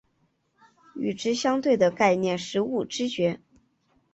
[0.95, 3.39] 与之相对的概念是物知觉。